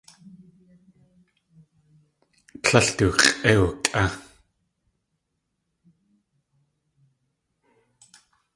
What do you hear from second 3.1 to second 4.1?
x̲ʼé ukʼé.